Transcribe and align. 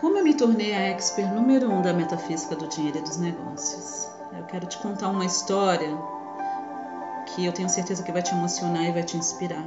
Como 0.00 0.18
eu 0.18 0.24
me 0.24 0.34
tornei 0.34 0.74
a 0.74 0.80
expert 0.90 1.32
número 1.32 1.70
um 1.70 1.80
da 1.80 1.92
metafísica 1.92 2.56
do 2.56 2.68
dinheiro 2.68 2.98
e 2.98 3.02
dos 3.02 3.16
negócios? 3.16 4.08
Eu 4.36 4.44
quero 4.44 4.66
te 4.66 4.76
contar 4.78 5.08
uma 5.08 5.24
história 5.24 5.96
que 7.26 7.44
eu 7.44 7.52
tenho 7.52 7.68
certeza 7.68 8.02
que 8.02 8.12
vai 8.12 8.22
te 8.22 8.32
emocionar 8.32 8.84
e 8.84 8.92
vai 8.92 9.04
te 9.04 9.16
inspirar. 9.16 9.64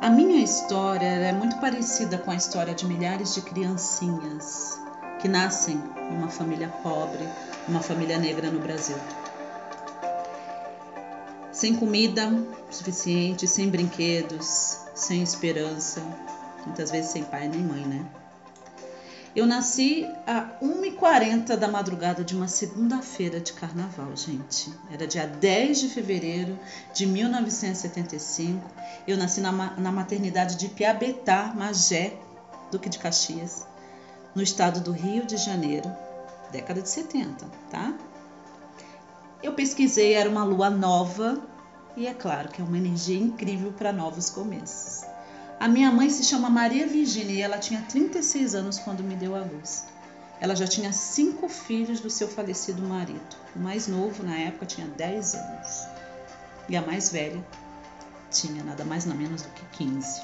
A 0.00 0.08
minha 0.08 0.42
história 0.42 1.06
é 1.06 1.32
muito 1.32 1.58
parecida 1.58 2.16
com 2.16 2.30
a 2.30 2.34
história 2.34 2.74
de 2.74 2.86
milhares 2.86 3.34
de 3.34 3.42
criancinhas 3.42 4.80
que 5.20 5.28
nascem 5.28 5.76
numa 6.10 6.28
família 6.28 6.68
pobre, 6.82 7.28
uma 7.68 7.80
família 7.80 8.18
negra 8.18 8.50
no 8.50 8.58
Brasil. 8.58 8.96
Sem 11.52 11.76
comida 11.76 12.32
suficiente, 12.70 13.46
sem 13.46 13.68
brinquedos, 13.68 14.78
sem 14.94 15.22
esperança, 15.22 16.02
muitas 16.64 16.90
vezes 16.90 17.10
sem 17.10 17.22
pai 17.22 17.48
nem 17.48 17.60
mãe, 17.60 17.84
né? 17.84 18.19
Eu 19.34 19.46
nasci 19.46 20.08
a 20.26 20.58
1h40 20.60 21.56
da 21.56 21.68
madrugada 21.68 22.24
de 22.24 22.34
uma 22.34 22.48
segunda-feira 22.48 23.38
de 23.38 23.52
carnaval, 23.52 24.16
gente. 24.16 24.72
Era 24.90 25.06
dia 25.06 25.24
10 25.24 25.80
de 25.80 25.88
fevereiro 25.88 26.58
de 26.92 27.06
1975. 27.06 28.68
Eu 29.06 29.16
nasci 29.16 29.40
na, 29.40 29.52
na 29.52 29.92
maternidade 29.92 30.56
de 30.56 30.68
Piabetá, 30.68 31.52
Magé, 31.54 32.14
Duque 32.72 32.88
de 32.88 32.98
Caxias, 32.98 33.64
no 34.34 34.42
estado 34.42 34.80
do 34.80 34.90
Rio 34.90 35.24
de 35.24 35.36
Janeiro, 35.36 35.88
década 36.50 36.82
de 36.82 36.88
70, 36.88 37.46
tá? 37.70 37.94
Eu 39.40 39.54
pesquisei, 39.54 40.14
era 40.14 40.28
uma 40.28 40.42
lua 40.42 40.70
nova 40.70 41.40
e 41.96 42.08
é 42.08 42.14
claro 42.14 42.48
que 42.48 42.60
é 42.60 42.64
uma 42.64 42.76
energia 42.76 43.18
incrível 43.18 43.72
para 43.72 43.92
novos 43.92 44.28
começos. 44.28 45.09
A 45.60 45.68
minha 45.68 45.92
mãe 45.92 46.08
se 46.08 46.24
chama 46.24 46.48
Maria 46.48 46.86
Virginia 46.86 47.34
e 47.34 47.42
ela 47.42 47.58
tinha 47.58 47.82
36 47.82 48.54
anos 48.54 48.78
quando 48.78 49.04
me 49.04 49.14
deu 49.14 49.36
a 49.36 49.40
luz. 49.40 49.84
Ela 50.40 50.56
já 50.56 50.66
tinha 50.66 50.90
cinco 50.90 51.50
filhos 51.50 52.00
do 52.00 52.08
seu 52.08 52.26
falecido 52.26 52.80
marido. 52.80 53.36
O 53.54 53.58
mais 53.58 53.86
novo, 53.86 54.22
na 54.22 54.38
época, 54.38 54.64
tinha 54.64 54.86
10 54.86 55.34
anos. 55.34 55.86
E 56.66 56.78
a 56.78 56.80
mais 56.80 57.12
velha 57.12 57.44
tinha 58.30 58.64
nada 58.64 58.86
mais 58.86 59.04
nada 59.04 59.18
menos 59.18 59.42
do 59.42 59.50
que 59.50 59.84
15. 59.84 60.22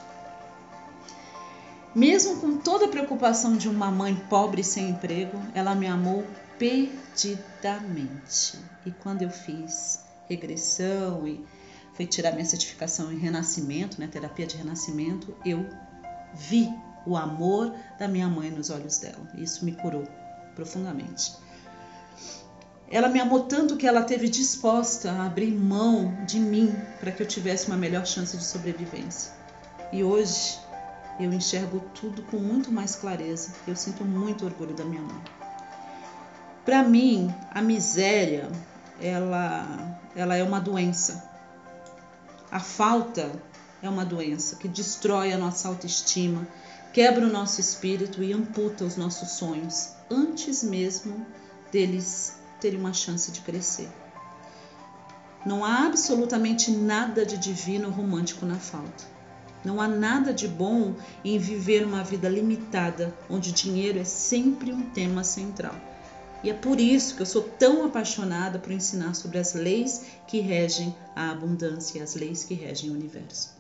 Mesmo 1.95 2.41
com 2.41 2.57
toda 2.57 2.87
a 2.87 2.89
preocupação 2.89 3.59
de 3.59 3.69
uma 3.69 3.91
mãe 3.91 4.17
pobre 4.31 4.65
sem 4.65 4.89
emprego, 4.89 5.39
ela 5.55 5.75
me 5.75 5.87
amou 5.87 6.25
perdidamente. 6.59 8.59
E 8.87 8.91
quando 8.91 9.21
eu 9.21 9.29
fiz 9.29 10.01
regressão 10.31 11.29
e 11.29 11.45
fui 11.97 12.07
tirar 12.07 12.33
minha 12.33 12.45
certificação 12.45 13.11
em 13.11 13.19
renascimento, 13.19 13.99
né, 13.99 14.07
terapia 14.07 14.47
de 14.47 14.57
renascimento, 14.57 15.35
eu 15.45 15.67
vi 16.35 16.69
o 17.07 17.17
amor 17.17 17.75
da 17.99 18.07
minha 18.07 18.29
mãe 18.29 18.51
nos 18.51 18.69
olhos 18.69 18.99
dela. 18.99 19.27
Isso 19.35 19.65
me 19.65 19.73
curou 19.73 20.07
profundamente. 20.55 21.33
Ela 22.91 23.09
me 23.09 23.19
amou 23.19 23.45
tanto 23.45 23.77
que 23.77 23.87
ela 23.87 24.03
teve 24.03 24.29
disposta 24.29 25.11
a 25.11 25.27
abrir 25.27 25.51
mão 25.53 26.25
de 26.25 26.39
mim 26.39 26.73
para 27.01 27.11
que 27.11 27.23
eu 27.23 27.27
tivesse 27.27 27.67
uma 27.69 27.77
melhor 27.77 28.07
chance 28.07 28.37
de 28.37 28.45
sobrevivência. 28.45 29.33
E 29.93 30.05
hoje 30.05 30.59
eu 31.19 31.33
enxergo 31.33 31.81
tudo 31.95 32.23
com 32.25 32.37
muito 32.37 32.71
mais 32.71 32.95
clareza. 32.95 33.55
Eu 33.67 33.75
sinto 33.75 34.05
muito 34.05 34.45
orgulho 34.45 34.75
da 34.75 34.85
minha 34.85 35.03
mãe. 35.03 35.21
Para 36.65 36.83
mim, 36.83 37.35
a 37.51 37.63
miséria, 37.63 38.49
ela, 39.01 39.99
ela 40.15 40.37
é 40.37 40.43
uma 40.43 40.61
doença 40.61 41.36
a 42.51 42.61
falta 42.61 43.33
é 43.83 43.89
uma 43.89 44.05
doença 44.05 44.57
que 44.57 44.69
destrói 44.69 45.33
a 45.33 45.39
nossa 45.39 45.69
autoestima, 45.69 46.47
quebra 46.93 47.27
o 47.27 47.31
nosso 47.31 47.61
espírito 47.61 48.23
e 48.23 48.33
amputa 48.33 48.85
os 48.85 48.97
nossos 48.97 49.31
sonhos 49.31 49.91
antes 50.11 50.63
mesmo 50.63 51.27
deles 51.71 52.37
terem 52.61 52.79
uma 52.79 52.93
chance 52.93 53.31
de 53.31 53.41
crescer. 53.41 53.89
Não 55.45 55.65
há 55.65 55.87
absolutamente 55.87 56.71
nada 56.71 57.25
de 57.25 57.37
divino 57.37 57.91
romântico 57.91 58.45
na 58.47 58.57
falta. 58.57 59.05
Não 59.65 59.81
há 59.81 59.89
nada 59.89 60.33
de 60.33 60.49
bom 60.49 60.95
em 61.25 61.39
viver 61.39 61.85
uma 61.85 62.03
vida 62.03 62.29
limitada, 62.29 63.13
onde 63.29 63.53
dinheiro 63.53 63.99
é 63.99 64.05
sempre 64.05 64.73
um 64.73 64.91
tema 64.91 65.23
central. 65.25 65.75
E 66.43 66.51
é 66.51 66.55
por 66.55 66.81
isso 66.81 67.17
que 67.17 67.23
eu 67.23 67.27
sou 67.27 67.43
tão 67.43 67.85
apaixonada 67.85 68.59
por 68.59 68.73
ensinar 68.73 69.15
sobre 69.15 69.39
as 69.39 69.55
leis 69.55 70.05
que 70.27 70.41
regem 70.41 70.95
a 71.15 71.31
abundância, 71.31 72.03
as 72.03 72.15
leis 72.15 72.45
que 72.45 72.55
regem 72.55 72.91
o 72.91 72.95
universo. 72.95 73.57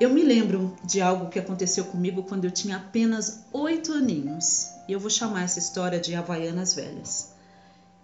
Eu 0.00 0.10
me 0.10 0.22
lembro 0.22 0.76
de 0.84 1.00
algo 1.00 1.30
que 1.30 1.38
aconteceu 1.38 1.84
comigo 1.84 2.24
quando 2.24 2.44
eu 2.44 2.50
tinha 2.50 2.76
apenas 2.76 3.44
oito 3.52 3.92
aninhos, 3.92 4.68
e 4.88 4.92
eu 4.92 5.00
vou 5.00 5.08
chamar 5.08 5.44
essa 5.44 5.58
história 5.58 6.00
de 6.00 6.14
Havaianas 6.14 6.74
Velhas. 6.74 7.32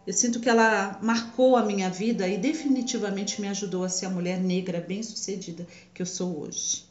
Eu 0.06 0.12
sinto 0.12 0.40
que 0.40 0.48
ela 0.48 0.98
marcou 1.02 1.56
a 1.56 1.64
minha 1.64 1.90
vida 1.90 2.26
e 2.26 2.38
definitivamente 2.38 3.40
me 3.40 3.48
ajudou 3.48 3.84
a 3.84 3.88
ser 3.88 4.06
a 4.06 4.10
mulher 4.10 4.40
negra 4.40 4.80
bem-sucedida 4.80 5.66
que 5.92 6.00
eu 6.00 6.06
sou 6.06 6.40
hoje. 6.40 6.84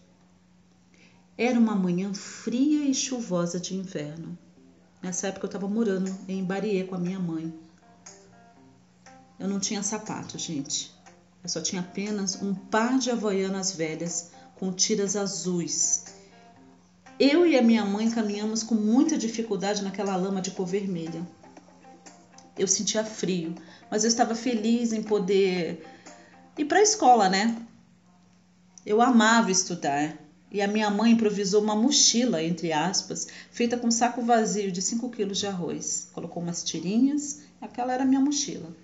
Era 1.37 1.57
uma 1.57 1.75
manhã 1.75 2.13
fria 2.13 2.83
e 2.85 2.93
chuvosa 2.93 3.59
de 3.59 3.75
inverno. 3.75 4.37
Nessa 5.01 5.27
época 5.27 5.45
eu 5.45 5.49
estava 5.49 5.67
morando 5.67 6.13
em 6.27 6.43
Bariê 6.43 6.83
com 6.83 6.95
a 6.95 6.99
minha 6.99 7.19
mãe. 7.19 7.53
Eu 9.39 9.47
não 9.47 9.59
tinha 9.59 9.81
sapato, 9.81 10.37
gente. 10.37 10.91
Eu 11.41 11.49
só 11.49 11.61
tinha 11.61 11.81
apenas 11.81 12.41
um 12.41 12.53
par 12.53 12.99
de 12.99 13.09
havaianas 13.09 13.71
velhas 13.71 14.31
com 14.55 14.73
tiras 14.73 15.15
azuis. 15.15 16.03
Eu 17.17 17.45
e 17.47 17.57
a 17.57 17.61
minha 17.61 17.85
mãe 17.85 18.11
caminhamos 18.11 18.61
com 18.61 18.75
muita 18.75 19.17
dificuldade 19.17 19.83
naquela 19.83 20.15
lama 20.17 20.41
de 20.41 20.51
cor 20.51 20.65
vermelha. 20.65 21.25
Eu 22.57 22.67
sentia 22.67 23.05
frio, 23.05 23.55
mas 23.89 24.03
eu 24.03 24.09
estava 24.09 24.35
feliz 24.35 24.91
em 24.91 25.01
poder 25.01 25.85
ir 26.57 26.65
para 26.65 26.79
a 26.79 26.83
escola, 26.83 27.29
né? 27.29 27.55
Eu 28.85 29.01
amava 29.01 29.49
estudar. 29.49 30.17
E 30.51 30.61
a 30.61 30.67
minha 30.67 30.89
mãe 30.89 31.11
improvisou 31.11 31.61
uma 31.61 31.75
mochila, 31.75 32.43
entre 32.43 32.73
aspas, 32.73 33.27
feita 33.51 33.77
com 33.77 33.87
um 33.87 33.91
saco 33.91 34.21
vazio 34.23 34.71
de 34.71 34.81
5 34.81 35.09
quilos 35.09 35.37
de 35.37 35.45
arroz. 35.45 36.07
Colocou 36.11 36.41
umas 36.41 36.63
tirinhas, 36.63 37.41
aquela 37.61 37.93
era 37.93 38.03
a 38.03 38.05
minha 38.05 38.19
mochila. 38.19 38.75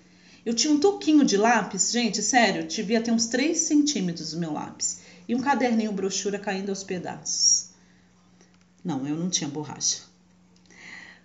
Eu 0.44 0.54
tinha 0.54 0.72
um 0.72 0.78
toquinho 0.78 1.24
de 1.24 1.36
lápis, 1.36 1.90
gente, 1.90 2.22
sério, 2.22 2.68
devia 2.68 3.00
ter 3.00 3.10
uns 3.10 3.26
3 3.26 3.58
centímetros 3.58 4.32
o 4.32 4.38
meu 4.38 4.52
lápis. 4.52 5.00
E 5.28 5.34
um 5.34 5.40
caderninho 5.40 5.90
brochura 5.90 6.38
caindo 6.38 6.68
aos 6.68 6.84
pedaços. 6.84 7.70
Não, 8.84 9.04
eu 9.04 9.16
não 9.16 9.28
tinha 9.28 9.50
borracha. 9.50 10.02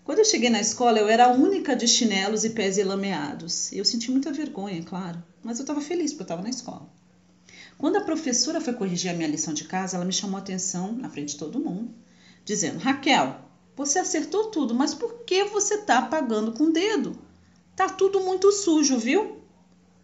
Quando 0.04 0.18
eu 0.18 0.26
cheguei 0.26 0.50
na 0.50 0.60
escola, 0.60 0.98
eu 0.98 1.08
era 1.08 1.26
a 1.26 1.32
única 1.32 1.76
de 1.76 1.88
chinelos 1.88 2.44
e 2.44 2.50
pés 2.50 2.78
lameados. 2.84 3.72
Eu 3.72 3.86
senti 3.86 4.10
muita 4.10 4.34
vergonha, 4.34 4.82
claro, 4.82 5.24
mas 5.44 5.60
eu 5.60 5.64
estava 5.64 5.80
feliz 5.80 6.12
porque 6.12 6.24
eu 6.24 6.26
estava 6.26 6.42
na 6.42 6.50
escola. 6.50 6.90
Quando 7.78 7.98
a 7.98 8.02
professora 8.02 8.62
foi 8.62 8.74
corrigir 8.74 9.12
a 9.12 9.14
minha 9.14 9.28
lição 9.28 9.54
de 9.54 9.64
casa, 9.64 9.96
ela 9.96 10.06
me 10.06 10.14
chamou 10.14 10.38
a 10.38 10.42
atenção 10.42 10.94
na 10.94 11.10
frente 11.10 11.34
de 11.34 11.38
todo 11.38 11.60
mundo, 11.60 11.94
dizendo: 12.46 12.80
Raquel, 12.80 13.42
você 13.76 14.00
acertou 14.00 14.48
tudo, 14.48 14.74
mas 14.76 14.94
por 14.94 15.24
que 15.26 15.44
você 15.46 15.76
está 15.76 16.00
apagando 16.00 16.52
com 16.52 16.66
o 16.66 16.74
dedo? 16.74 17.18
Tá 17.76 17.90
tudo 17.90 18.20
muito 18.20 18.52
sujo, 18.52 18.98
viu? 18.98 19.38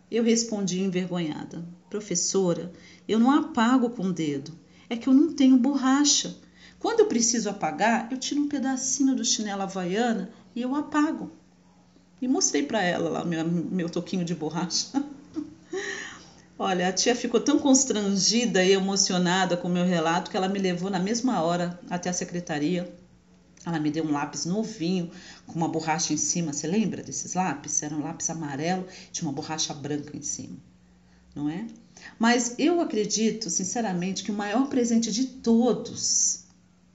Eu 0.09 0.23
respondi 0.23 0.81
envergonhada: 0.81 1.63
Professora, 1.89 2.71
eu 3.07 3.19
não 3.19 3.31
apago 3.31 3.89
com 3.89 4.03
o 4.07 4.13
dedo. 4.13 4.53
É 4.89 4.95
que 4.95 5.07
eu 5.07 5.13
não 5.13 5.33
tenho 5.33 5.57
borracha. 5.57 6.37
Quando 6.79 7.01
eu 7.01 7.07
preciso 7.07 7.49
apagar, 7.49 8.07
eu 8.11 8.17
tiro 8.17 8.41
um 8.41 8.47
pedacinho 8.47 9.15
do 9.15 9.25
chinelo 9.25 9.63
havaiana 9.63 10.31
e 10.55 10.61
eu 10.61 10.75
apago. 10.75 11.31
E 12.21 12.27
mostrei 12.27 12.63
para 12.63 12.81
ela 12.81 13.09
lá 13.09 13.25
meu, 13.25 13.45
meu 13.45 13.89
toquinho 13.89 14.25
de 14.25 14.33
borracha. 14.33 14.87
Olha, 16.59 16.87
a 16.87 16.91
tia 16.91 17.15
ficou 17.15 17.39
tão 17.39 17.59
constrangida 17.59 18.63
e 18.63 18.71
emocionada 18.71 19.55
com 19.55 19.67
o 19.67 19.71
meu 19.71 19.85
relato 19.85 20.31
que 20.31 20.35
ela 20.35 20.47
me 20.47 20.57
levou 20.57 20.89
na 20.89 20.99
mesma 20.99 21.41
hora 21.43 21.79
até 21.87 22.09
a 22.09 22.13
secretaria. 22.13 22.91
Ela 23.63 23.79
me 23.79 23.91
deu 23.91 24.03
um 24.03 24.11
lápis 24.11 24.45
novinho 24.45 25.11
com 25.45 25.53
uma 25.53 25.67
borracha 25.67 26.13
em 26.13 26.17
cima. 26.17 26.51
Você 26.51 26.65
lembra 26.65 27.03
desses 27.03 27.35
lápis? 27.35 27.83
Era 27.83 27.93
um 27.93 28.01
lápis 28.01 28.29
amarelo, 28.31 28.87
tinha 29.11 29.27
uma 29.27 29.35
borracha 29.35 29.71
branca 29.71 30.17
em 30.17 30.21
cima, 30.23 30.57
não 31.35 31.47
é? 31.47 31.67
Mas 32.17 32.55
eu 32.57 32.81
acredito, 32.81 33.51
sinceramente, 33.51 34.23
que 34.23 34.31
o 34.31 34.35
maior 34.35 34.67
presente 34.67 35.11
de 35.11 35.25
todos 35.25 36.45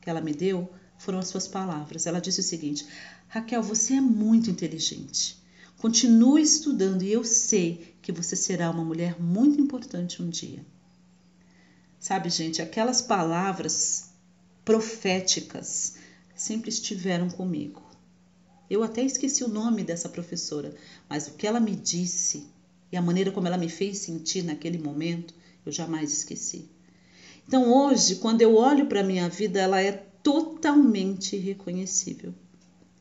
que 0.01 0.11
ela 0.11 0.21
me 0.21 0.33
deu 0.33 0.73
foram 0.99 1.21
as 1.21 1.29
suas 1.29 1.47
palavras. 1.47 2.07
Ela 2.07 2.21
disse 2.21 2.41
o 2.41 2.45
seguinte: 2.45 2.85
Raquel, 3.29 3.63
você 3.63 3.95
é 3.95 4.01
muito 4.01 4.51
inteligente. 4.51 5.41
Continue 5.79 6.43
estudando 6.43 7.03
e 7.03 7.13
eu 7.13 7.25
sei 7.25 7.95
que 8.01 8.13
você 8.13 8.37
será 8.37 8.71
uma 8.71 8.85
mulher 8.85 9.21
muito 9.21 9.61
importante 9.61 10.23
um 10.23 10.29
dia. 10.29 10.65
Sabe, 11.99 12.31
gente, 12.31 12.61
aquelas 12.61 13.01
palavras 13.03 14.11
proféticas 14.65 15.95
sempre 16.35 16.69
estiveram 16.69 17.29
comigo. 17.29 17.83
Eu 18.69 18.83
até 18.83 19.03
esqueci 19.03 19.45
o 19.45 19.49
nome 19.49 19.85
dessa 19.85 20.09
professora, 20.09 20.75
mas 21.09 21.29
o 21.29 21.35
que 21.35 21.47
ela 21.47 21.61
me 21.61 21.77
disse 21.77 22.47
e 22.93 22.97
a 22.97 23.03
maneira 23.03 23.33
como 23.33 23.47
ela 23.47 23.57
me 23.57 23.69
fez 23.69 23.99
sentir 23.99 24.43
naquele 24.43 24.79
momento, 24.79 25.35
eu 25.65 25.73
jamais 25.73 26.13
esqueci. 26.13 26.69
Então 27.49 27.73
hoje, 27.73 28.17
quando 28.17 28.43
eu 28.43 28.55
olho 28.55 28.87
para 28.87 29.01
a 29.01 29.05
minha 29.05 29.29
vida, 29.29 29.61
ela 29.61 29.81
é 29.81 29.93
totalmente 30.23 31.37
irreconhecível. 31.37 32.35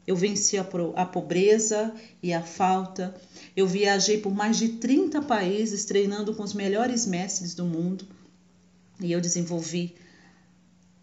Eu 0.05 0.15
venci 0.15 0.57
a, 0.57 0.67
a, 0.95 1.05
pobreza 1.05 1.93
e 2.21 2.33
a 2.33 2.41
falta. 2.41 3.15
Eu 3.55 3.67
viajei 3.67 4.17
por 4.17 4.33
mais 4.33 4.57
de 4.57 4.69
30 4.69 5.21
países 5.21 5.85
treinando 5.85 6.33
com 6.33 6.43
os 6.43 6.53
melhores 6.53 7.05
mestres 7.05 7.53
do 7.53 7.65
mundo 7.65 8.07
e 8.99 9.11
eu 9.11 9.21
desenvolvi 9.21 9.95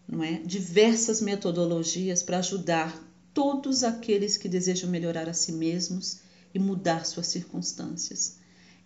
não 0.07 0.23
é, 0.23 0.39
diversas 0.39 1.21
metodologias 1.21 2.23
para 2.23 2.39
ajudar 2.39 2.97
todos 3.33 3.83
aqueles 3.83 4.37
que 4.37 4.49
desejam 4.49 4.89
melhorar 4.89 5.29
a 5.29 5.33
si 5.33 5.51
mesmos 5.51 6.19
e 6.53 6.59
mudar 6.59 7.05
suas 7.05 7.27
circunstâncias. 7.27 8.37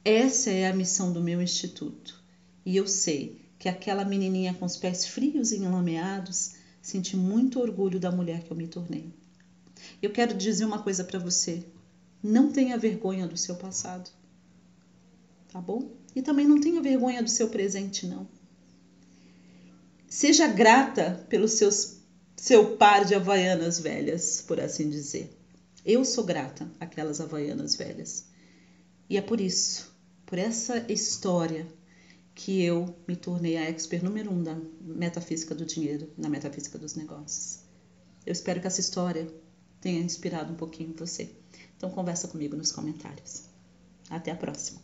Essa 0.03 0.51
é 0.51 0.67
a 0.67 0.75
missão 0.75 1.13
do 1.13 1.23
meu 1.23 1.41
instituto. 1.41 2.21
E 2.65 2.75
eu 2.75 2.87
sei 2.87 3.41
que 3.57 3.69
aquela 3.69 4.03
menininha 4.03 4.53
com 4.53 4.65
os 4.65 4.75
pés 4.75 5.05
frios 5.05 5.53
e 5.53 5.57
enlameados 5.57 6.55
sente 6.81 7.15
muito 7.15 7.61
orgulho 7.61 7.99
da 7.99 8.11
mulher 8.11 8.43
que 8.43 8.51
eu 8.51 8.57
me 8.57 8.67
tornei. 8.67 9.05
Eu 10.01 10.11
quero 10.11 10.33
dizer 10.33 10.65
uma 10.65 10.81
coisa 10.81 11.03
para 11.03 11.19
você: 11.19 11.63
não 12.21 12.51
tenha 12.51 12.77
vergonha 12.77 13.27
do 13.27 13.37
seu 13.37 13.55
passado, 13.55 14.09
tá 15.51 15.59
bom? 15.59 15.91
E 16.15 16.21
também 16.21 16.47
não 16.47 16.59
tenha 16.59 16.81
vergonha 16.81 17.23
do 17.23 17.29
seu 17.29 17.49
presente, 17.49 18.05
não. 18.05 18.27
Seja 20.07 20.47
grata 20.47 21.25
pelo 21.27 21.47
seus, 21.47 21.97
seu 22.35 22.77
par 22.77 23.03
de 23.03 23.15
havaianas 23.15 23.79
velhas, 23.79 24.43
por 24.47 24.59
assim 24.59 24.89
dizer. 24.89 25.35
Eu 25.85 26.05
sou 26.05 26.23
grata 26.23 26.69
àquelas 26.79 27.19
havaianas 27.19 27.75
velhas. 27.75 28.25
E 29.09 29.17
é 29.17 29.21
por 29.21 29.41
isso, 29.41 29.91
por 30.25 30.37
essa 30.37 30.85
história, 30.91 31.67
que 32.35 32.61
eu 32.61 32.95
me 33.07 33.15
tornei 33.15 33.57
a 33.57 33.69
expert 33.69 34.03
número 34.03 34.31
um 34.31 34.41
da 34.41 34.57
metafísica 34.81 35.53
do 35.53 35.65
dinheiro, 35.65 36.09
na 36.17 36.29
metafísica 36.29 36.77
dos 36.77 36.95
negócios. 36.95 37.59
Eu 38.25 38.31
espero 38.31 38.59
que 38.61 38.67
essa 38.67 38.79
história 38.79 39.27
tenha 39.83 39.99
inspirado 39.99 40.53
um 40.53 40.55
pouquinho 40.55 40.95
você. 40.97 41.29
Então 41.75 41.89
conversa 41.89 42.29
comigo 42.29 42.55
nos 42.55 42.71
comentários. 42.71 43.43
Até 44.09 44.31
a 44.31 44.35
próxima. 44.35 44.82